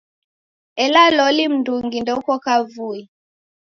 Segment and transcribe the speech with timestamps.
[0.83, 3.01] Ela loli mndungi ndeuko kavui?